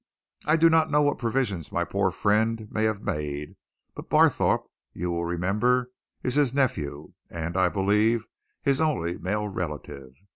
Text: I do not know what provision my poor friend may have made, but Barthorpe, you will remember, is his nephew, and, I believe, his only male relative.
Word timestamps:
I 0.45 0.55
do 0.55 0.67
not 0.67 0.89
know 0.89 1.03
what 1.03 1.19
provision 1.19 1.61
my 1.71 1.83
poor 1.85 2.09
friend 2.09 2.67
may 2.71 2.85
have 2.85 3.03
made, 3.03 3.55
but 3.93 4.09
Barthorpe, 4.09 4.67
you 4.93 5.11
will 5.11 5.25
remember, 5.25 5.91
is 6.23 6.33
his 6.33 6.55
nephew, 6.55 7.13
and, 7.29 7.55
I 7.55 7.69
believe, 7.69 8.25
his 8.63 8.81
only 8.81 9.19
male 9.19 9.47
relative. 9.47 10.15